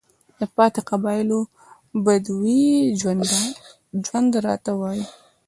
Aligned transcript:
د 0.39 0.41
پاتې 0.55 0.81
قبايلو 0.89 1.39
بدوى 2.05 2.63
ژوند 4.05 4.31
راته 4.45 4.71
وايي، 4.79 5.03